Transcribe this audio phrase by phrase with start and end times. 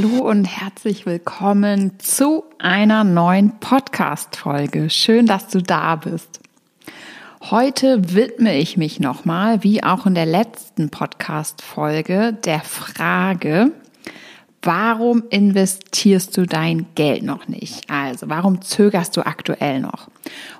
[0.00, 4.90] Hallo und herzlich willkommen zu einer neuen Podcast-Folge.
[4.90, 6.38] Schön, dass du da bist.
[7.40, 13.72] Heute widme ich mich nochmal, wie auch in der letzten Podcast-Folge, der Frage,
[14.62, 17.88] warum investierst du dein Geld noch nicht?
[17.88, 20.08] Also warum zögerst du aktuell noch?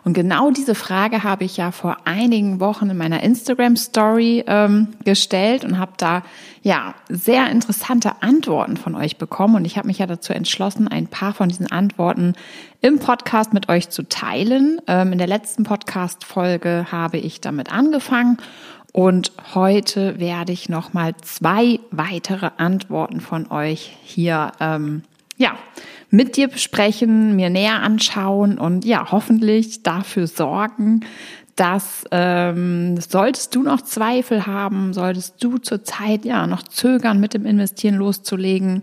[0.05, 4.89] Und genau diese Frage habe ich ja vor einigen Wochen in meiner Instagram Story ähm,
[5.05, 6.23] gestellt und habe da
[6.63, 9.57] ja sehr interessante Antworten von euch bekommen.
[9.57, 12.35] Und ich habe mich ja dazu entschlossen, ein paar von diesen Antworten
[12.81, 14.81] im Podcast mit euch zu teilen.
[14.87, 18.39] Ähm, in der letzten Podcast-Folge habe ich damit angefangen
[18.99, 25.03] und heute werde ich noch mal zwei weitere Antworten von euch hier ähm,
[25.37, 25.53] ja
[26.11, 31.05] mit dir besprechen, mir näher anschauen und ja hoffentlich dafür sorgen,
[31.55, 37.47] dass ähm, solltest du noch Zweifel haben, solltest du zurzeit ja noch zögern, mit dem
[37.47, 38.83] Investieren loszulegen,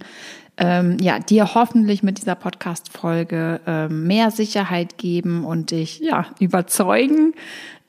[0.58, 7.34] ähm, ja, dir hoffentlich mit dieser Podcast-Folge ähm, mehr Sicherheit geben und dich ja überzeugen,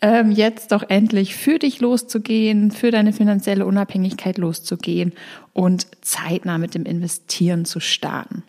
[0.01, 5.13] ähm, jetzt doch endlich für dich loszugehen, für deine finanzielle Unabhängigkeit loszugehen
[5.53, 8.43] und zeitnah mit dem Investieren zu starten.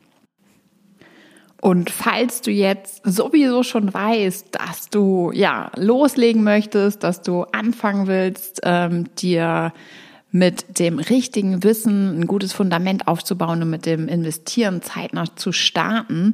[1.60, 8.08] Und falls du jetzt sowieso schon weißt, dass du ja loslegen möchtest, dass du anfangen
[8.08, 9.74] willst, ähm, dir
[10.38, 16.34] mit dem richtigen Wissen ein gutes Fundament aufzubauen und mit dem Investieren zeitnah zu starten,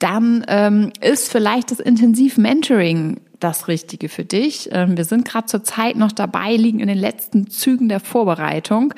[0.00, 4.70] dann ähm, ist vielleicht das Intensiv-Mentoring das Richtige für dich.
[4.72, 8.92] Ähm, wir sind gerade zur Zeit noch dabei, liegen in den letzten Zügen der Vorbereitung.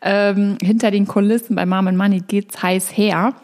[0.00, 3.34] Ähm, hinter den Kulissen bei Mom and Money geht's heiß her.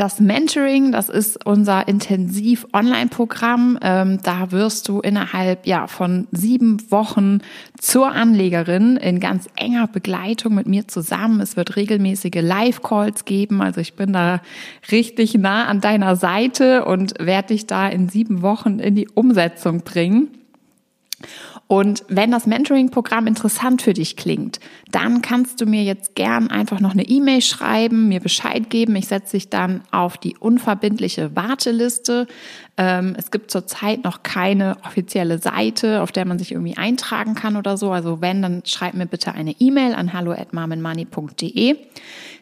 [0.00, 3.78] Das Mentoring, das ist unser intensiv Online-Programm.
[3.82, 7.40] Ähm, da wirst du innerhalb ja von sieben Wochen
[7.78, 11.42] zur Anlegerin in ganz enger Begleitung mit mir zusammen.
[11.42, 13.60] Es wird regelmäßige Live-Calls geben.
[13.60, 14.40] Also ich bin da
[14.90, 19.82] richtig nah an deiner Seite und werde dich da in sieben Wochen in die Umsetzung
[19.82, 20.28] bringen.
[21.70, 24.58] Und wenn das Mentoring-Programm interessant für dich klingt,
[24.90, 28.96] dann kannst du mir jetzt gern einfach noch eine E-Mail schreiben, mir Bescheid geben.
[28.96, 32.26] Ich setze dich dann auf die unverbindliche Warteliste.
[32.76, 37.56] Ähm, es gibt zurzeit noch keine offizielle Seite, auf der man sich irgendwie eintragen kann
[37.56, 37.92] oder so.
[37.92, 41.76] Also wenn, dann schreib mir bitte eine E-Mail an hallo@marmenmoney.de.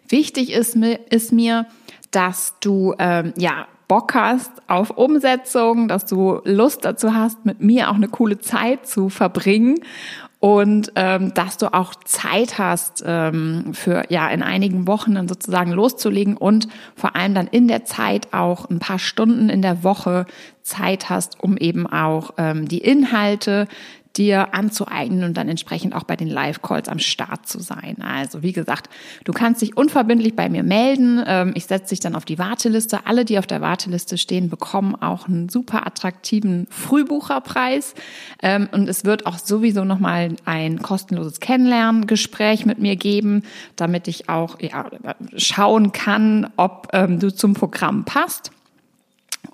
[0.08, 1.66] Wichtig ist mir, ist mir
[2.10, 7.90] dass du ähm, ja Bock hast auf Umsetzung, dass du Lust dazu hast, mit mir
[7.90, 9.80] auch eine coole Zeit zu verbringen
[10.40, 15.72] und ähm, dass du auch Zeit hast ähm, für ja in einigen Wochen dann sozusagen
[15.72, 20.26] loszulegen und vor allem dann in der Zeit auch ein paar Stunden in der Woche
[20.62, 23.66] Zeit hast, um eben auch ähm, die Inhalte,
[24.18, 28.02] dir anzueignen und dann entsprechend auch bei den Live-Calls am Start zu sein.
[28.02, 28.90] Also wie gesagt,
[29.24, 31.22] du kannst dich unverbindlich bei mir melden.
[31.26, 33.06] Ähm, ich setze dich dann auf die Warteliste.
[33.06, 37.94] Alle, die auf der Warteliste stehen, bekommen auch einen super attraktiven Frühbucherpreis.
[38.42, 43.44] Ähm, und es wird auch sowieso nochmal ein kostenloses Kennenlerngespräch mit mir geben,
[43.76, 44.90] damit ich auch ja,
[45.36, 48.50] schauen kann, ob ähm, du zum Programm passt.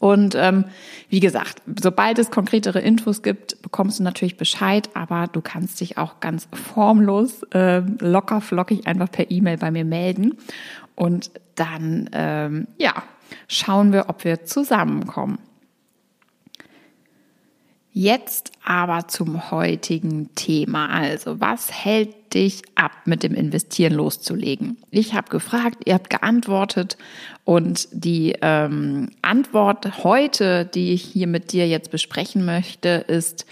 [0.04, 0.66] Und ähm,
[1.08, 5.96] wie gesagt, sobald es konkretere Infos gibt, bekommst du natürlich Bescheid, aber du kannst dich
[5.96, 10.36] auch ganz formlos, äh, locker, flockig einfach per E-Mail bei mir melden.
[10.94, 12.92] Und dann, ähm, ja,
[13.48, 15.38] schauen wir, ob wir zusammenkommen.
[17.90, 20.90] Jetzt aber zum heutigen Thema.
[20.90, 24.76] Also, was hält dich ab, mit dem Investieren loszulegen?
[24.90, 26.96] Ich habe gefragt, ihr habt geantwortet
[27.44, 33.46] und die ähm, Antwort heute, die ich hier mit dir jetzt besprechen möchte, ist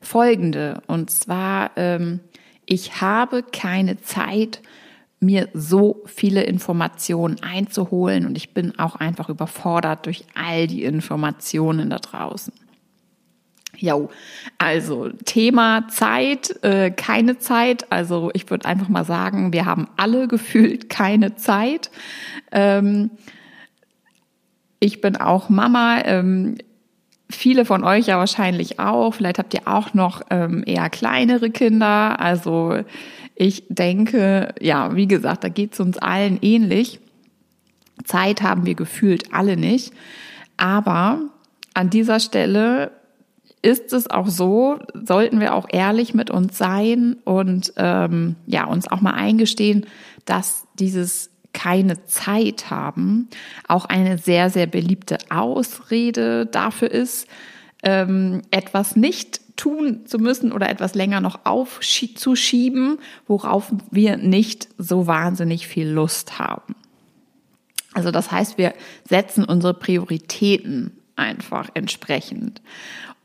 [0.00, 0.82] folgende.
[0.86, 2.20] Und zwar, ähm,
[2.66, 4.60] ich habe keine Zeit,
[5.20, 11.90] mir so viele Informationen einzuholen und ich bin auch einfach überfordert durch all die Informationen
[11.90, 12.52] da draußen.
[13.80, 13.96] Ja,
[14.58, 17.90] also Thema Zeit, äh, keine Zeit.
[17.90, 21.90] Also ich würde einfach mal sagen, wir haben alle gefühlt keine Zeit.
[22.50, 23.10] Ähm,
[24.80, 26.00] ich bin auch Mama.
[26.04, 26.58] Ähm,
[27.30, 29.14] viele von euch ja wahrscheinlich auch.
[29.14, 32.20] Vielleicht habt ihr auch noch ähm, eher kleinere Kinder.
[32.20, 32.80] Also
[33.34, 37.00] ich denke, ja, wie gesagt, da geht es uns allen ähnlich.
[38.04, 39.92] Zeit haben wir gefühlt alle nicht.
[40.56, 41.20] Aber
[41.74, 42.90] an dieser Stelle
[43.62, 48.88] ist es auch so, sollten wir auch ehrlich mit uns sein und ähm, ja uns
[48.88, 49.86] auch mal eingestehen,
[50.24, 53.28] dass dieses keine Zeit haben
[53.66, 57.26] auch eine sehr sehr beliebte Ausrede dafür ist,
[57.82, 65.06] ähm, etwas nicht tun zu müssen oder etwas länger noch aufzuschieben, worauf wir nicht so
[65.06, 66.76] wahnsinnig viel Lust haben.
[67.92, 68.74] Also das heißt, wir
[69.08, 72.62] setzen unsere Prioritäten einfach entsprechend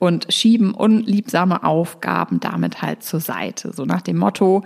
[0.03, 3.71] und schieben unliebsame Aufgaben damit halt zur Seite.
[3.71, 4.65] So nach dem Motto,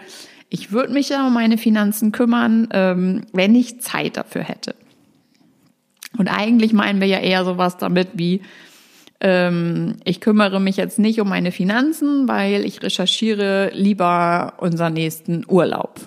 [0.50, 4.74] ich würde mich ja um meine Finanzen kümmern, ähm, wenn ich Zeit dafür hätte.
[6.18, 8.42] Und eigentlich meinen wir ja eher sowas damit wie,
[9.20, 15.46] ähm, ich kümmere mich jetzt nicht um meine Finanzen, weil ich recherchiere lieber unseren nächsten
[15.48, 16.02] Urlaub.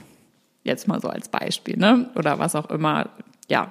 [0.65, 2.11] Jetzt mal so als Beispiel, ne?
[2.17, 3.11] Oder was auch immer,
[3.49, 3.71] ja,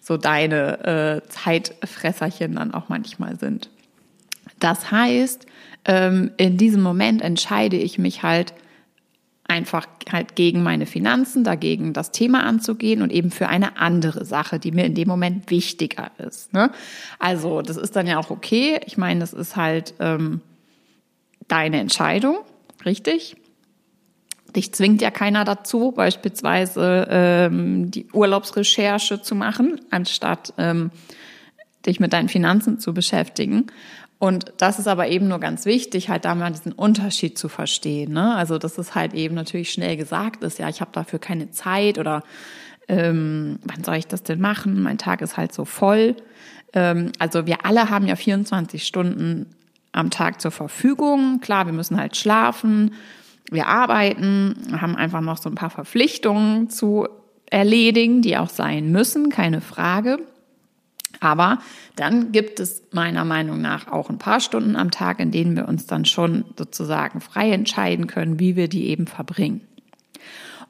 [0.00, 3.68] so deine äh, Zeitfresserchen dann auch manchmal sind.
[4.58, 5.46] Das heißt,
[5.84, 8.54] ähm, in diesem Moment entscheide ich mich halt,
[9.48, 14.58] einfach halt gegen meine Finanzen, dagegen das Thema anzugehen und eben für eine andere Sache,
[14.58, 16.52] die mir in dem Moment wichtiger ist.
[16.52, 16.70] Ne?
[17.18, 18.80] Also das ist dann ja auch okay.
[18.86, 20.40] Ich meine, das ist halt ähm,
[21.46, 22.38] deine Entscheidung,
[22.84, 23.36] richtig?
[24.54, 30.90] Dich zwingt ja keiner dazu, beispielsweise ähm, die Urlaubsrecherche zu machen, anstatt ähm,
[31.84, 33.66] dich mit deinen Finanzen zu beschäftigen.
[34.18, 38.12] Und das ist aber eben nur ganz wichtig, halt da mal diesen Unterschied zu verstehen.
[38.12, 38.34] Ne?
[38.34, 41.98] Also dass es halt eben natürlich schnell gesagt ist, ja, ich habe dafür keine Zeit
[41.98, 42.22] oder
[42.88, 44.82] ähm, wann soll ich das denn machen?
[44.82, 46.16] Mein Tag ist halt so voll.
[46.72, 49.46] Ähm, also wir alle haben ja 24 Stunden
[49.92, 51.40] am Tag zur Verfügung.
[51.40, 52.94] Klar, wir müssen halt schlafen,
[53.50, 57.06] wir arbeiten, haben einfach noch so ein paar Verpflichtungen zu
[57.50, 60.18] erledigen, die auch sein müssen, keine Frage.
[61.20, 61.58] Aber
[61.94, 65.68] dann gibt es meiner Meinung nach auch ein paar Stunden am Tag, in denen wir
[65.68, 69.62] uns dann schon sozusagen frei entscheiden können, wie wir die eben verbringen.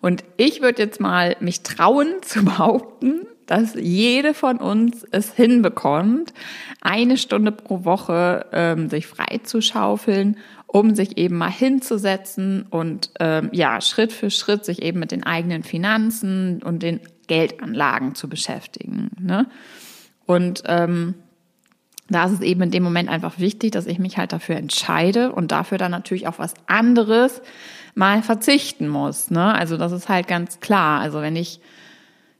[0.00, 6.34] Und ich würde jetzt mal mich trauen zu behaupten, dass jede von uns es hinbekommt,
[6.80, 13.10] eine Stunde pro Woche ähm, sich frei zu schaufeln, um sich eben mal hinzusetzen und
[13.20, 18.28] ähm, ja Schritt für Schritt sich eben mit den eigenen Finanzen und den Geldanlagen zu
[18.28, 19.10] beschäftigen.
[19.20, 19.46] Ne?
[20.26, 21.14] Und ähm,
[22.08, 25.32] da ist es eben in dem Moment einfach wichtig, dass ich mich halt dafür entscheide
[25.32, 27.42] und dafür dann natürlich auch was anderes
[27.94, 29.30] mal verzichten muss.
[29.30, 29.54] Ne?
[29.54, 31.00] Also das ist halt ganz klar.
[31.00, 31.60] Also wenn ich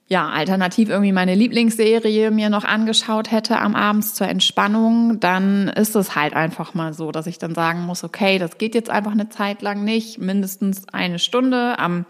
[0.08, 5.96] ja alternativ irgendwie meine Lieblingsserie mir noch angeschaut hätte am Abends zur Entspannung, dann ist
[5.96, 9.12] es halt einfach mal so, dass ich dann sagen muss, okay, das geht jetzt einfach
[9.12, 12.04] eine Zeit lang nicht, mindestens eine Stunde am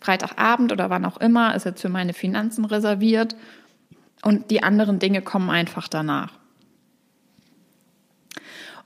[0.00, 3.34] Freitagabend oder wann auch immer ist jetzt für meine Finanzen reserviert
[4.22, 6.32] und die anderen Dinge kommen einfach danach.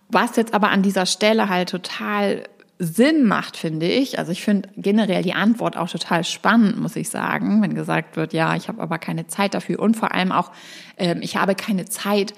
[0.08, 2.44] Was jetzt aber an dieser Stelle halt total
[2.78, 4.18] Sinn macht, finde ich.
[4.18, 8.32] Also ich finde generell die Antwort auch total spannend, muss ich sagen, wenn gesagt wird,
[8.32, 10.50] ja, ich habe aber keine Zeit dafür und vor allem auch,
[10.96, 12.34] ähm, ich habe keine Zeit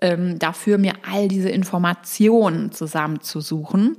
[0.00, 3.96] ähm, dafür, mir all diese Informationen zusammenzusuchen.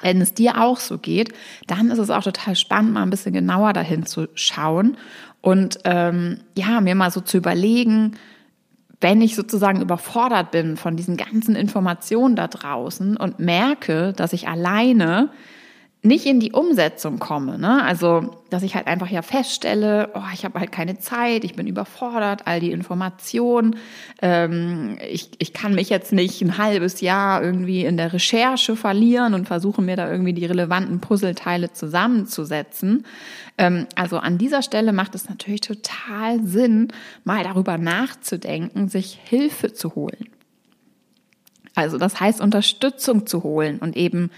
[0.00, 1.32] Wenn es dir auch so geht,
[1.68, 4.96] dann ist es auch total spannend, mal ein bisschen genauer dahin zu schauen
[5.42, 8.12] und ähm, ja, mir mal so zu überlegen,
[9.00, 14.48] wenn ich sozusagen überfordert bin von diesen ganzen Informationen da draußen und merke, dass ich
[14.48, 15.28] alleine
[16.04, 17.60] nicht in die Umsetzung komme.
[17.60, 17.80] Ne?
[17.84, 21.68] Also, dass ich halt einfach ja feststelle, oh, ich habe halt keine Zeit, ich bin
[21.68, 23.76] überfordert, all die Informationen.
[24.20, 29.34] Ähm, ich, ich kann mich jetzt nicht ein halbes Jahr irgendwie in der Recherche verlieren
[29.34, 33.06] und versuchen mir da irgendwie die relevanten Puzzleteile zusammenzusetzen.
[33.56, 36.88] Ähm, also an dieser Stelle macht es natürlich total Sinn,
[37.22, 40.26] mal darüber nachzudenken, sich Hilfe zu holen.
[41.74, 44.30] Also das heißt, Unterstützung zu holen und eben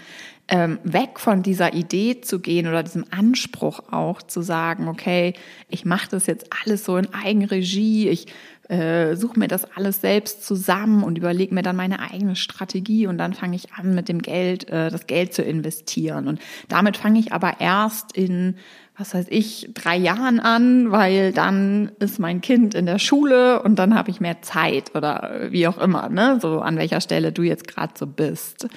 [0.47, 5.33] ähm, weg von dieser Idee zu gehen oder diesem Anspruch auch zu sagen, okay,
[5.69, 8.27] ich mache das jetzt alles so in Eigenregie, ich
[8.69, 13.17] äh, suche mir das alles selbst zusammen und überlege mir dann meine eigene Strategie und
[13.17, 16.27] dann fange ich an, mit dem Geld, äh, das Geld zu investieren.
[16.27, 18.55] Und damit fange ich aber erst in
[18.97, 23.77] was weiß ich, drei Jahren an, weil dann ist mein Kind in der Schule und
[23.77, 26.39] dann habe ich mehr Zeit oder wie auch immer, ne?
[26.41, 28.69] So an welcher Stelle du jetzt gerade so bist.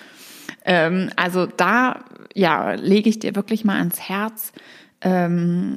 [0.69, 4.53] Ähm, also da, ja, lege ich dir wirklich mal ans Herz,
[5.01, 5.77] ähm,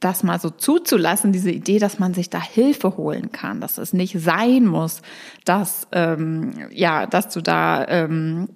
[0.00, 3.92] das mal so zuzulassen, diese Idee, dass man sich da Hilfe holen kann, dass es
[3.92, 5.02] nicht sein muss,
[5.44, 8.48] dass ähm, ja, dass du da ähm,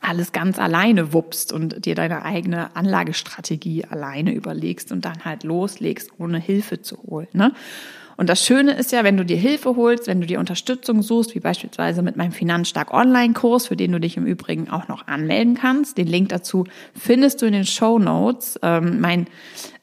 [0.00, 6.12] alles ganz alleine wuppst und dir deine eigene Anlagestrategie alleine überlegst und dann halt loslegst,
[6.18, 7.28] ohne Hilfe zu holen.
[7.34, 7.52] Ne?
[8.16, 11.34] Und das Schöne ist ja, wenn du dir Hilfe holst, wenn du dir Unterstützung suchst,
[11.34, 15.54] wie beispielsweise mit meinem Finanzstark Online-Kurs, für den du dich im Übrigen auch noch anmelden
[15.54, 15.98] kannst.
[15.98, 16.64] Den Link dazu
[16.94, 18.58] findest du in den Show Notes.
[18.62, 19.26] Ähm, mein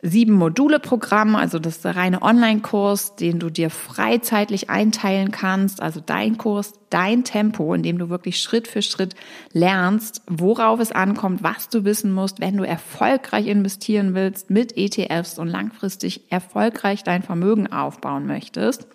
[0.02, 6.00] sieben Module-Programm, also das ist der reine Online-Kurs, den du dir freizeitlich einteilen kannst, also
[6.00, 9.16] dein Kurs, dein Tempo, in dem du wirklich Schritt für Schritt
[9.52, 15.38] lernst, worauf es ankommt, was du wissen musst, wenn du erfolgreich investieren willst mit ETFs
[15.38, 18.88] und langfristig erfolgreich dein Vermögen aufbauen möchtest.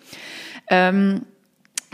[0.69, 1.21] Ähm,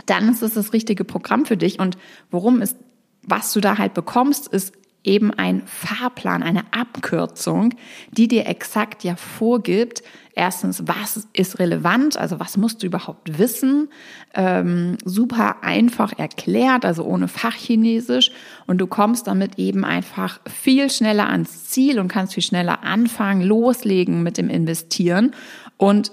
[0.06, 1.78] dann ist es das richtige Programm für dich.
[1.78, 1.98] Und
[2.30, 2.76] worum es,
[3.22, 4.72] was du da halt bekommst, ist
[5.04, 7.74] eben ein Fahrplan, eine Abkürzung,
[8.10, 10.02] die dir exakt ja vorgibt,
[10.34, 13.88] erstens, was ist relevant, also was musst du überhaupt wissen,
[14.34, 18.30] ähm, super einfach erklärt, also ohne Fachchinesisch.
[18.66, 23.42] Und du kommst damit eben einfach viel schneller ans Ziel und kannst viel schneller anfangen,
[23.42, 25.34] loslegen mit dem Investieren.
[25.76, 26.12] Und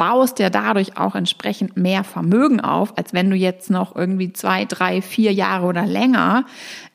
[0.00, 4.64] baust ja dadurch auch entsprechend mehr Vermögen auf, als wenn du jetzt noch irgendwie zwei,
[4.64, 6.46] drei, vier Jahre oder länger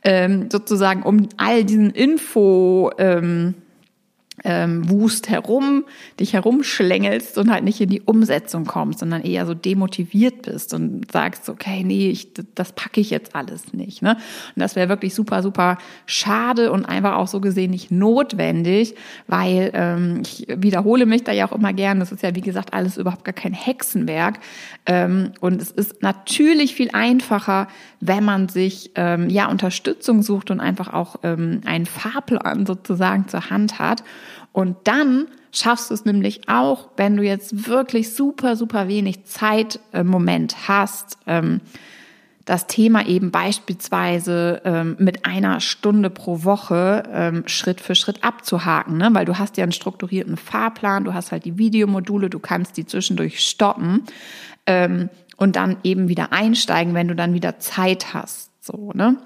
[0.04, 3.54] ähm, sozusagen um all diesen Info ähm,
[4.46, 5.86] ähm, Wust herum,
[6.20, 11.12] dich herumschlängelst und halt nicht in die Umsetzung kommst, sondern eher so demotiviert bist und
[11.12, 14.02] sagst, okay, nee, ich, das packe ich jetzt alles nicht.
[14.02, 14.12] Ne?
[14.56, 18.96] Und das wäre wirklich super, super schade und einfach auch so gesehen nicht notwendig,
[19.28, 22.74] weil ähm, ich wiederhole mich da ja auch immer gern, das ist ja wie gesagt
[22.74, 24.40] alles überhaupt gar kein Hexenwerk.
[24.86, 27.68] Ähm, und es ist natürlich viel einfacher,
[28.00, 33.50] wenn man sich ähm, ja Unterstützung sucht und einfach auch ähm, einen Fahrplan sozusagen zur
[33.50, 34.04] Hand hat.
[34.52, 39.80] Und dann schaffst du es nämlich auch, wenn du jetzt wirklich super, super wenig Zeit
[39.94, 41.62] im Moment hast, ähm,
[42.46, 48.98] das Thema eben beispielsweise ähm, mit einer Stunde pro Woche ähm, Schritt für Schritt abzuhaken,
[48.98, 49.10] ne?
[49.14, 52.86] weil du hast ja einen strukturierten Fahrplan, du hast halt die Videomodule, du kannst die
[52.86, 54.04] zwischendurch stoppen
[54.68, 59.18] ähm, und dann eben wieder einsteigen, wenn du dann wieder Zeit hast, so ne?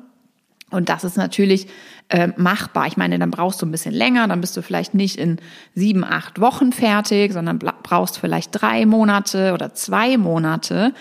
[0.71, 1.67] Und das ist natürlich
[2.09, 2.87] äh, machbar.
[2.87, 5.37] Ich meine, dann brauchst du ein bisschen länger, dann bist du vielleicht nicht in
[5.75, 10.93] sieben, acht Wochen fertig, sondern brauchst vielleicht drei Monate oder zwei Monate.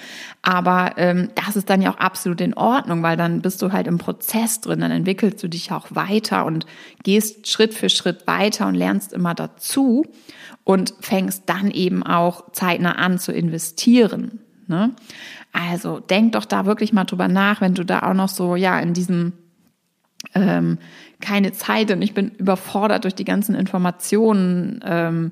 [0.42, 3.86] Aber ähm, das ist dann ja auch absolut in Ordnung, weil dann bist du halt
[3.86, 6.66] im Prozess drin, dann entwickelst du dich auch weiter und
[7.02, 10.04] gehst Schritt für Schritt weiter und lernst immer dazu
[10.64, 14.40] und fängst dann eben auch zeitnah an zu investieren.
[14.66, 14.92] Ne?
[15.52, 18.78] Also denk doch da wirklich mal drüber nach, wenn du da auch noch so ja
[18.78, 19.32] in diesem
[20.34, 20.78] ähm,
[21.20, 25.30] keine Zeit und ich bin überfordert durch die ganzen Informationen ähm,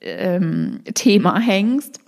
[0.00, 2.00] ähm, Thema hängst.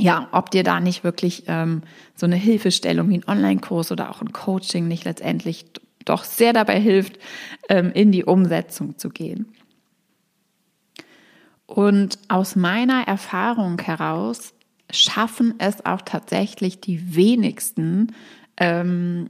[0.00, 1.82] Ja, ob dir da nicht wirklich ähm,
[2.14, 5.66] so eine Hilfestellung wie ein Online-Kurs oder auch ein Coaching nicht letztendlich
[6.04, 7.18] doch sehr dabei hilft,
[7.68, 9.52] ähm, in die Umsetzung zu gehen.
[11.66, 14.54] Und aus meiner Erfahrung heraus
[14.90, 18.14] schaffen es auch tatsächlich die wenigsten,
[18.56, 19.28] ähm,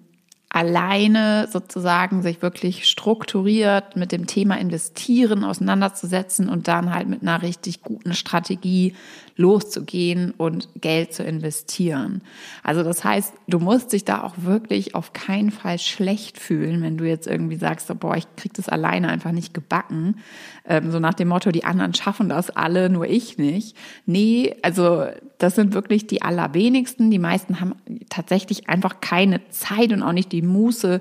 [0.50, 7.42] alleine sozusagen sich wirklich strukturiert mit dem Thema Investieren auseinanderzusetzen und dann halt mit einer
[7.42, 8.94] richtig guten Strategie
[9.36, 12.22] loszugehen und Geld zu investieren.
[12.62, 16.96] Also das heißt, du musst dich da auch wirklich auf keinen Fall schlecht fühlen, wenn
[16.96, 20.16] du jetzt irgendwie sagst, boah, ich krieg das alleine einfach nicht gebacken.
[20.66, 23.76] Ähm, so nach dem Motto, die anderen schaffen das alle, nur ich nicht.
[24.06, 25.06] Nee, also
[25.38, 27.10] das sind wirklich die allerwenigsten.
[27.10, 27.74] Die meisten haben
[28.10, 31.00] tatsächlich einfach keine Zeit und auch nicht die Muße,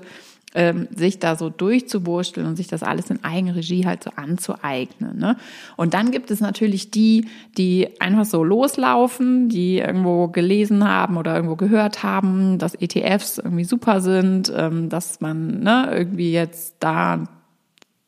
[0.54, 5.18] ähm, sich da so durchzuwursteln und sich das alles in Eigenregie halt so anzueignen.
[5.18, 5.36] Ne?
[5.76, 7.26] Und dann gibt es natürlich die,
[7.58, 13.64] die einfach so loslaufen, die irgendwo gelesen haben oder irgendwo gehört haben, dass ETFs irgendwie
[13.64, 17.24] super sind, ähm, dass man ne, irgendwie jetzt da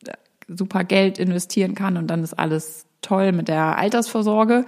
[0.07, 0.13] äh,
[0.49, 4.65] super Geld investieren kann und dann ist alles toll mit der Altersvorsorge.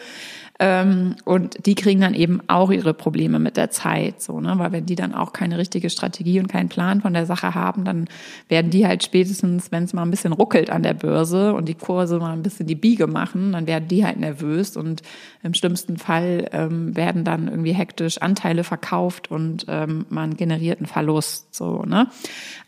[0.65, 4.55] Ähm, und die kriegen dann eben auch ihre Probleme mit der Zeit, so, ne?
[4.59, 7.85] Weil wenn die dann auch keine richtige Strategie und keinen Plan von der Sache haben,
[7.85, 8.07] dann
[8.49, 11.75] werden die halt spätestens, wenn es mal ein bisschen ruckelt an der Börse und die
[11.75, 15.03] Kurse mal ein bisschen die Biege machen, dann werden die halt nervös und
[15.43, 20.87] im schlimmsten Fall ähm, werden dann irgendwie hektisch Anteile verkauft und ähm, man generiert einen
[20.87, 22.07] Verlust, so, ne?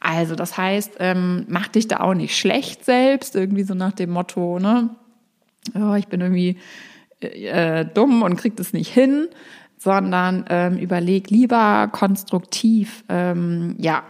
[0.00, 4.10] Also, das heißt, ähm, mach dich da auch nicht schlecht selbst, irgendwie so nach dem
[4.10, 4.90] Motto, ne?
[5.76, 6.58] Oh, ich bin irgendwie
[7.24, 9.28] äh, dumm und kriegt es nicht hin,
[9.78, 14.02] sondern ähm, überleg lieber konstruktiv, ähm, ja,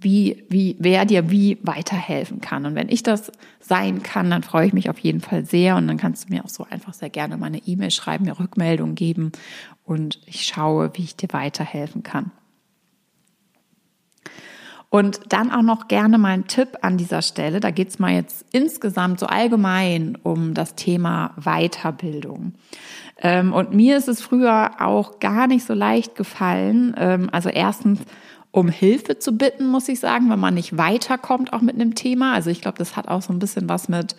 [0.00, 2.66] wie, wie, wer dir wie weiterhelfen kann.
[2.66, 5.76] Und wenn ich das sein kann, dann freue ich mich auf jeden Fall sehr.
[5.76, 8.38] Und dann kannst du mir auch so einfach sehr gerne mal eine E-Mail schreiben, mir
[8.38, 9.32] Rückmeldung geben
[9.84, 12.30] und ich schaue, wie ich dir weiterhelfen kann.
[14.96, 17.60] Und dann auch noch gerne mal ein Tipp an dieser Stelle.
[17.60, 22.54] Da geht es mal jetzt insgesamt so allgemein um das Thema Weiterbildung.
[23.18, 26.94] Ähm, und mir ist es früher auch gar nicht so leicht gefallen.
[26.96, 28.00] Ähm, also erstens
[28.52, 32.32] um Hilfe zu bitten, muss ich sagen, wenn man nicht weiterkommt, auch mit einem Thema.
[32.32, 34.16] Also ich glaube, das hat auch so ein bisschen was mit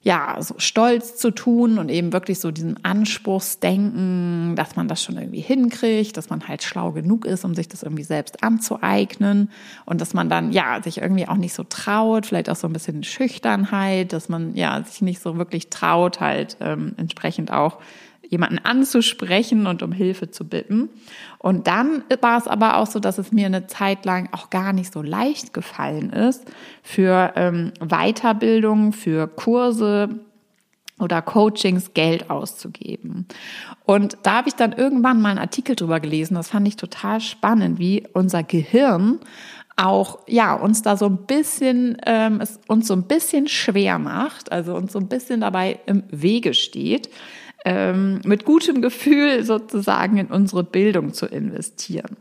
[0.00, 5.16] ja, so stolz zu tun und eben wirklich so diesem Anspruchsdenken, dass man das schon
[5.16, 9.50] irgendwie hinkriegt, dass man halt schlau genug ist, um sich das irgendwie selbst anzueignen
[9.86, 12.72] und dass man dann, ja, sich irgendwie auch nicht so traut, vielleicht auch so ein
[12.72, 17.78] bisschen Schüchternheit, dass man, ja, sich nicht so wirklich traut, halt ähm, entsprechend auch
[18.28, 20.90] jemanden anzusprechen und um Hilfe zu bitten.
[21.38, 24.72] Und dann war es aber auch so, dass es mir eine Zeit lang auch gar
[24.72, 26.44] nicht so leicht gefallen ist,
[26.82, 30.20] für ähm, Weiterbildung, für Kurse
[30.98, 33.26] oder Coachings Geld auszugeben.
[33.84, 37.20] Und da habe ich dann irgendwann mal einen Artikel drüber gelesen, das fand ich total
[37.20, 39.20] spannend, wie unser Gehirn
[39.76, 44.50] auch ja uns da so ein bisschen ähm, es uns so ein bisschen schwer macht,
[44.50, 47.08] also uns so ein bisschen dabei im Wege steht,
[47.68, 52.16] ähm, mit gutem Gefühl sozusagen in unsere Bildung zu investieren.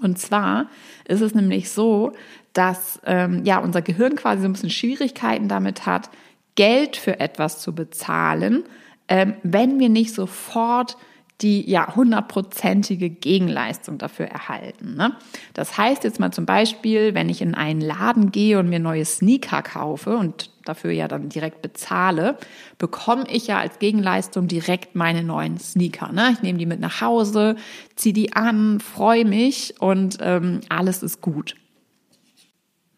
[0.00, 0.68] Und zwar
[1.06, 2.14] ist es nämlich so,
[2.54, 6.08] dass ähm, ja unser Gehirn quasi so ein bisschen Schwierigkeiten damit hat,
[6.54, 8.64] Geld für etwas zu bezahlen,
[9.06, 10.96] ähm, wenn wir nicht sofort
[11.42, 14.94] die ja hundertprozentige Gegenleistung dafür erhalten.
[14.96, 15.14] Ne?
[15.52, 19.04] Das heißt jetzt mal zum Beispiel, wenn ich in einen Laden gehe und mir neue
[19.04, 22.36] Sneaker kaufe und dafür ja dann direkt bezahle,
[22.78, 26.12] bekomme ich ja als Gegenleistung direkt meine neuen Sneaker.
[26.12, 26.30] Ne?
[26.32, 27.56] Ich nehme die mit nach Hause,
[27.96, 31.56] ziehe die an, freue mich und ähm, alles ist gut.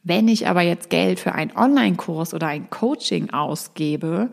[0.02, 4.30] Wenn ich aber jetzt Geld für einen Online-Kurs oder ein Coaching ausgebe,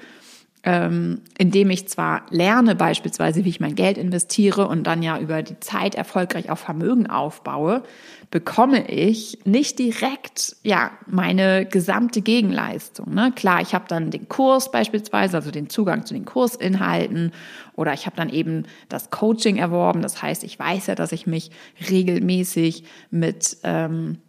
[0.64, 5.42] ähm, indem ich zwar lerne beispielsweise, wie ich mein Geld investiere und dann ja über
[5.42, 7.82] die Zeit erfolgreich auch Vermögen aufbaue,
[8.30, 13.14] bekomme ich nicht direkt ja meine gesamte Gegenleistung.
[13.14, 13.32] Ne?
[13.36, 17.32] Klar, ich habe dann den Kurs beispielsweise, also den Zugang zu den Kursinhalten
[17.76, 20.04] oder ich habe dann eben das Coaching erworben.
[20.04, 21.50] Das heißt, ich weiß ja, dass ich mich
[21.90, 24.20] regelmäßig mit ähm,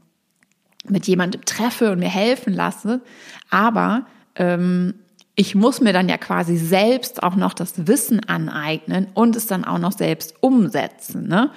[0.89, 3.03] mit jemandem treffe und mir helfen lasse,
[3.51, 4.95] aber ähm,
[5.35, 9.65] ich muss mir dann ja quasi selbst auch noch das Wissen aneignen und es dann
[9.65, 11.27] auch noch selbst umsetzen.
[11.27, 11.51] Ne?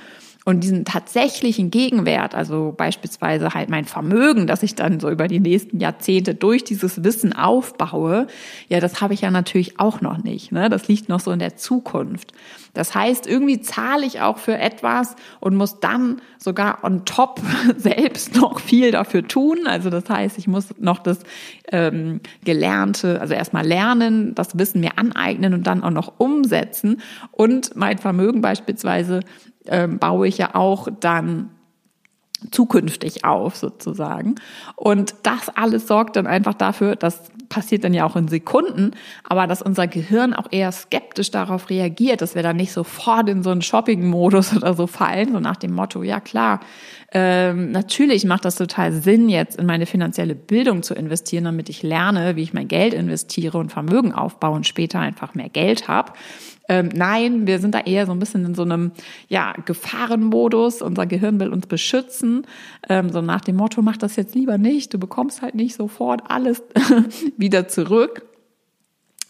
[0.48, 5.40] Und diesen tatsächlichen Gegenwert, also beispielsweise halt mein Vermögen, das ich dann so über die
[5.40, 8.28] nächsten Jahrzehnte durch dieses Wissen aufbaue,
[8.70, 10.52] ja, das habe ich ja natürlich auch noch nicht.
[10.52, 10.70] Ne?
[10.70, 12.32] Das liegt noch so in der Zukunft.
[12.76, 17.42] Das heißt, irgendwie zahle ich auch für etwas und muss dann sogar on top
[17.78, 19.62] selbst noch viel dafür tun.
[19.66, 21.22] Also das heißt, ich muss noch das
[21.72, 27.76] ähm, Gelernte, also erstmal lernen, das Wissen mir aneignen und dann auch noch umsetzen und
[27.76, 29.22] mein Vermögen beispielsweise
[29.68, 31.50] ähm, baue ich ja auch dann
[32.52, 34.36] zukünftig auf sozusagen.
[34.76, 38.92] Und das alles sorgt dann einfach dafür, das passiert dann ja auch in Sekunden,
[39.24, 43.44] aber dass unser Gehirn auch eher skeptisch darauf reagiert, dass wir dann nicht sofort in
[43.44, 46.60] so einen Shopping-Modus oder so fallen, so nach dem Motto, ja klar,
[47.12, 51.84] ähm, natürlich macht das total Sinn, jetzt in meine finanzielle Bildung zu investieren, damit ich
[51.84, 56.12] lerne, wie ich mein Geld investiere und Vermögen aufbaue und später einfach mehr Geld habe.
[56.68, 58.92] Ähm, nein, wir sind da eher so ein bisschen in so einem
[59.28, 60.82] ja, Gefahrenmodus.
[60.82, 62.46] Unser Gehirn will uns beschützen.
[62.90, 64.94] Ähm, so nach dem Motto, mach das jetzt lieber nicht.
[64.94, 66.64] Du bekommst halt nicht sofort alles
[67.38, 68.26] wieder zurück.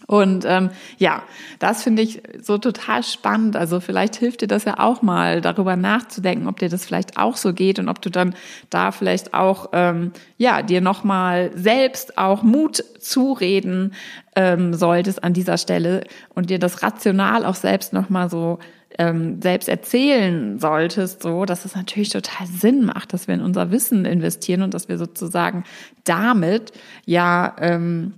[0.07, 1.23] Und ähm, ja,
[1.59, 3.55] das finde ich so total spannend.
[3.55, 7.37] Also vielleicht hilft dir das ja auch mal, darüber nachzudenken, ob dir das vielleicht auch
[7.37, 8.35] so geht und ob du dann
[8.69, 13.93] da vielleicht auch ähm, ja dir nochmal selbst auch Mut zureden
[14.35, 18.59] ähm, solltest an dieser Stelle und dir das rational auch selbst nochmal so
[18.97, 23.71] ähm, selbst erzählen solltest, so dass es natürlich total Sinn macht, dass wir in unser
[23.71, 25.63] Wissen investieren und dass wir sozusagen
[26.03, 26.71] damit
[27.05, 28.13] ja ähm,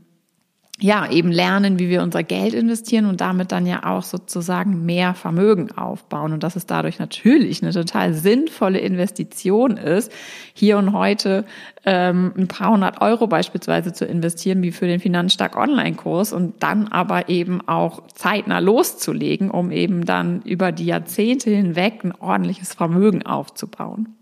[0.79, 5.15] ja, eben lernen, wie wir unser Geld investieren und damit dann ja auch sozusagen mehr
[5.15, 6.33] Vermögen aufbauen.
[6.33, 10.11] Und dass es dadurch natürlich eine total sinnvolle Investition ist,
[10.53, 11.45] hier und heute
[11.83, 16.87] ähm, ein paar hundert Euro beispielsweise zu investieren, wie für den Finanzstark Online-Kurs und dann
[16.89, 23.25] aber eben auch zeitnah loszulegen, um eben dann über die Jahrzehnte hinweg ein ordentliches Vermögen
[23.25, 24.15] aufzubauen.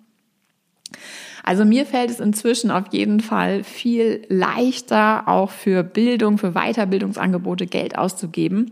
[1.47, 7.67] Also mir fällt es inzwischen auf jeden Fall viel leichter, auch für Bildung, für Weiterbildungsangebote
[7.67, 8.71] Geld auszugeben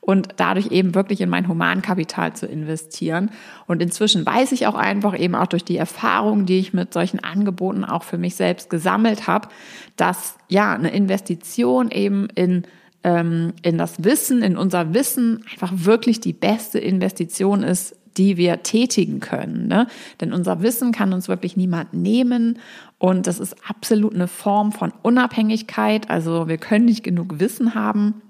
[0.00, 3.32] und dadurch eben wirklich in mein Humankapital zu investieren.
[3.66, 7.18] Und inzwischen weiß ich auch einfach eben auch durch die Erfahrung, die ich mit solchen
[7.18, 9.48] Angeboten auch für mich selbst gesammelt habe,
[9.96, 12.62] dass ja eine Investition eben in
[13.04, 18.62] ähm, in das Wissen, in unser Wissen einfach wirklich die beste Investition ist, die wir
[18.62, 19.68] tätigen können.
[19.68, 19.86] Ne?
[20.20, 22.58] Denn unser Wissen kann uns wirklich niemand nehmen
[22.98, 26.08] und das ist absolut eine Form von Unabhängigkeit.
[26.08, 28.22] Also wir können nicht genug Wissen haben.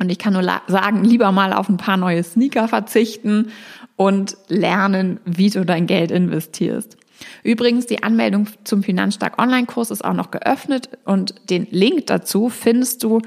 [0.00, 3.50] Und ich kann nur sagen, lieber mal auf ein paar neue Sneaker verzichten
[3.96, 6.96] und lernen, wie du dein Geld investierst.
[7.42, 13.02] Übrigens, die Anmeldung zum Finanzstark Online-Kurs ist auch noch geöffnet und den Link dazu findest
[13.02, 13.20] du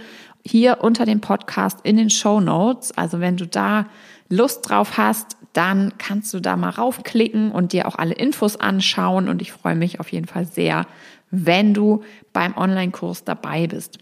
[0.46, 2.98] hier unter dem Podcast in den Show Notes.
[2.98, 3.88] Also wenn du da
[4.30, 9.28] Lust drauf hast, dann kannst du da mal raufklicken und dir auch alle Infos anschauen.
[9.28, 10.88] Und ich freue mich auf jeden Fall sehr,
[11.30, 14.00] wenn du beim Online-Kurs dabei bist.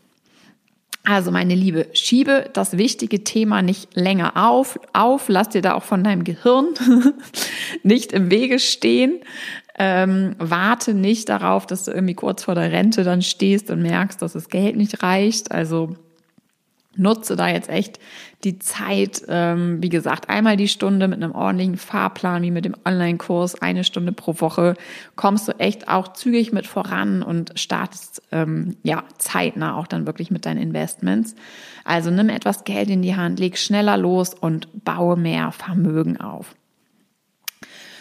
[1.06, 5.84] Also meine Liebe, schiebe das wichtige Thema nicht länger auf, auf, lass dir da auch
[5.84, 6.68] von deinem Gehirn
[7.84, 9.20] nicht im Wege stehen.
[9.82, 14.22] Ähm, warte nicht darauf, dass du irgendwie kurz vor der Rente dann stehst und merkst,
[14.22, 15.52] dass das Geld nicht reicht.
[15.52, 15.96] Also
[17.00, 18.00] nutze da jetzt echt
[18.44, 22.76] die Zeit, ähm, wie gesagt, einmal die Stunde mit einem ordentlichen Fahrplan, wie mit dem
[22.86, 24.76] Online-Kurs, eine Stunde pro Woche,
[25.16, 30.32] kommst du echt auch zügig mit voran und startest ähm, ja zeitnah auch dann wirklich
[30.32, 31.36] mit deinen Investments.
[31.84, 36.56] Also nimm etwas Geld in die Hand, leg schneller los und baue mehr Vermögen auf.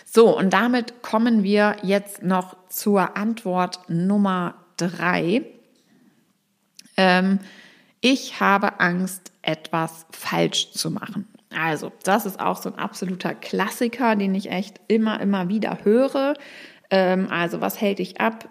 [0.04, 5.42] So, und damit kommen wir jetzt noch zur Antwort Nummer drei.
[6.96, 7.40] Ähm,
[8.00, 11.26] ich habe Angst, etwas falsch zu machen.
[11.50, 16.34] Also, das ist auch so ein absoluter Klassiker, den ich echt immer, immer wieder höre.
[16.90, 18.48] Ähm, also, was hält dich ab,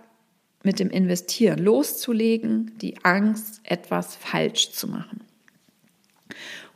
[0.64, 2.78] mit dem Investieren loszulegen?
[2.82, 5.22] Die Angst, etwas falsch zu machen.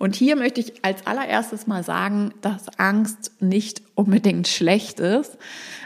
[0.02, 5.38] Und hier möchte ich als allererstes mal sagen, dass Angst nicht unbedingt schlecht ist.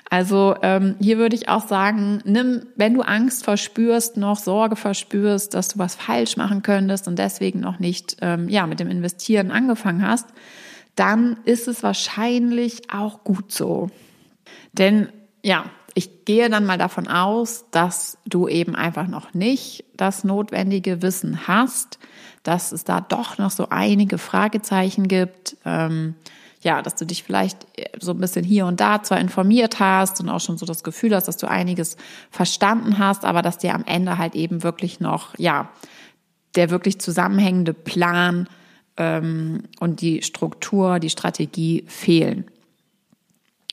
[0.10, 5.54] Also ähm, hier würde ich auch sagen, nimm, wenn du Angst verspürst, noch Sorge verspürst,
[5.54, 9.52] dass du was falsch machen könntest und deswegen noch nicht ähm, ja mit dem Investieren
[9.52, 10.28] angefangen hast,
[10.96, 13.90] dann ist es wahrscheinlich auch gut so.
[14.72, 15.10] Denn
[15.44, 21.02] ja, ich gehe dann mal davon aus, dass du eben einfach noch nicht das notwendige
[21.02, 22.00] Wissen hast,
[22.46, 25.58] dass es da doch noch so einige Fragezeichen gibt.
[25.66, 26.14] Ähm,
[26.62, 27.66] ja, dass du dich vielleicht
[28.00, 31.16] so ein bisschen hier und da zwar informiert hast und auch schon so das Gefühl
[31.16, 31.98] hast, dass du einiges
[32.32, 35.70] verstanden hast, aber dass dir am Ende halt eben wirklich noch, ja,
[36.56, 38.48] der wirklich zusammenhängende Plan
[38.98, 42.46] ähm, und die Struktur, die Strategie fehlen.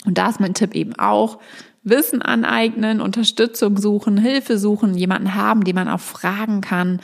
[0.05, 1.39] Und da ist mein Tipp eben auch,
[1.85, 7.01] Wissen aneignen, Unterstützung suchen, Hilfe suchen, jemanden haben, den man auch fragen kann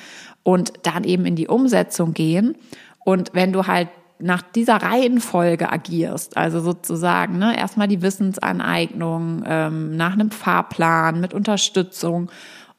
[0.48, 2.56] und dann eben in die Umsetzung gehen.
[3.04, 9.94] Und wenn du halt nach dieser Reihenfolge agierst, also sozusagen ne, erstmal die Wissensaneignung ähm,
[9.94, 12.30] nach einem Fahrplan mit Unterstützung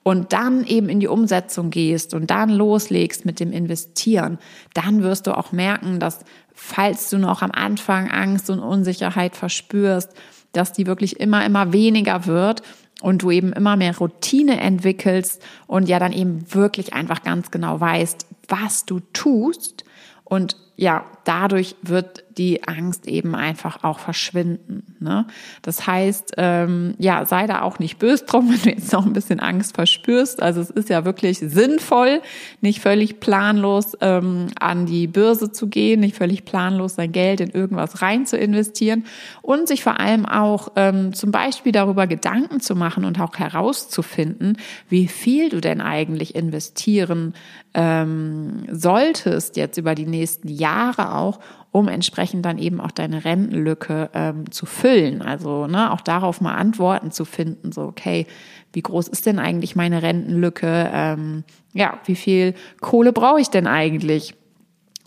[0.01, 4.39] und dann eben in die Umsetzung gehst und dann loslegst mit dem Investieren,
[4.73, 10.09] dann wirst du auch merken, dass falls du noch am Anfang Angst und Unsicherheit verspürst,
[10.53, 12.63] dass die wirklich immer, immer weniger wird
[13.01, 17.79] und du eben immer mehr Routine entwickelst und ja dann eben wirklich einfach ganz genau
[17.79, 19.85] weißt, was du tust.
[20.23, 24.95] Und ja, dadurch wird die Angst eben einfach auch verschwinden.
[24.99, 25.25] Ne?
[25.61, 29.13] Das heißt, ähm, ja, sei da auch nicht böse drum, wenn du jetzt noch ein
[29.13, 30.41] bisschen Angst verspürst.
[30.41, 32.21] Also es ist ja wirklich sinnvoll,
[32.61, 37.49] nicht völlig planlos ähm, an die Börse zu gehen, nicht völlig planlos sein Geld in
[37.49, 39.05] irgendwas rein zu investieren
[39.41, 44.57] und sich vor allem auch ähm, zum Beispiel darüber Gedanken zu machen und auch herauszufinden,
[44.89, 47.33] wie viel du denn eigentlich investieren
[47.73, 51.39] ähm, solltest jetzt über die nächsten Jahre auch,
[51.71, 55.21] um entsprechend dann eben auch deine Rentenlücke ähm, zu füllen.
[55.21, 58.25] Also ne, auch darauf mal Antworten zu finden, so okay,
[58.73, 60.89] wie groß ist denn eigentlich meine Rentenlücke?
[60.91, 64.35] Ähm, ja, wie viel Kohle brauche ich denn eigentlich?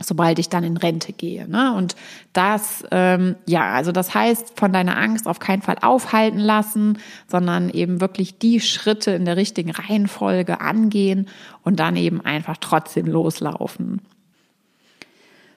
[0.05, 1.49] sobald ich dann in Rente gehe.
[1.49, 1.75] Ne?
[1.75, 1.97] Und
[2.33, 6.99] das, ähm, ja, also das heißt, von deiner Angst auf keinen Fall aufhalten lassen,
[7.29, 11.29] sondern eben wirklich die Schritte in der richtigen Reihenfolge angehen
[11.63, 14.01] und dann eben einfach trotzdem loslaufen.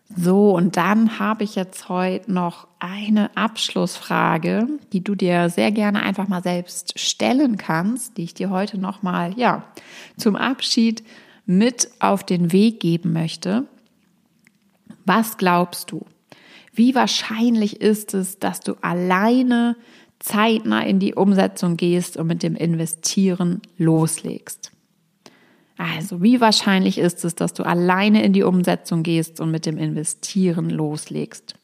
[0.08, 6.04] So, und dann habe ich jetzt heute noch eine Abschlussfrage, die du dir sehr gerne
[6.04, 9.64] einfach mal selbst stellen kannst, die ich dir heute nochmal, ja,
[10.16, 11.04] zum Abschied
[11.48, 13.66] mit auf den Weg geben möchte.
[15.06, 16.06] Was glaubst du?
[16.72, 19.76] Wie wahrscheinlich ist es, dass du alleine
[20.20, 24.72] zeitnah in die Umsetzung gehst und mit dem Investieren loslegst?
[25.78, 29.78] Also, wie wahrscheinlich ist es, dass du alleine in die Umsetzung gehst und mit dem
[29.78, 31.56] Investieren loslegst?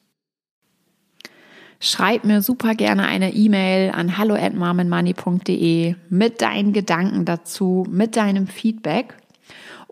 [1.79, 9.15] Schreib mir super gerne eine E-Mail an hallo@marmenmoney.de mit deinen Gedanken dazu, mit deinem Feedback.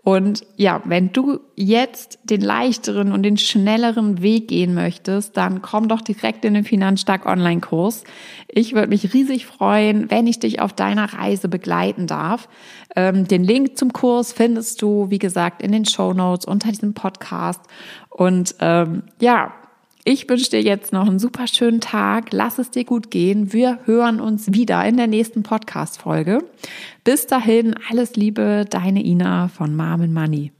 [0.02, 5.88] Und ja, wenn du jetzt den leichteren und den schnelleren Weg gehen möchtest, dann komm
[5.88, 8.04] doch direkt in den Finanzstark Online-Kurs.
[8.48, 12.48] Ich würde mich riesig freuen, wenn ich dich auf deiner Reise begleiten darf.
[12.96, 16.94] Ähm, den Link zum Kurs findest du, wie gesagt, in den Show Notes unter diesem
[16.94, 17.60] Podcast.
[18.08, 19.52] Und ähm, ja,
[20.04, 22.32] Ich wünsche dir jetzt noch einen super schönen Tag.
[22.32, 23.52] Lass es dir gut gehen.
[23.52, 26.38] Wir hören uns wieder in der nächsten Podcast-Folge.
[27.04, 30.52] Bis dahin, alles Liebe, deine Ina von Mom Money.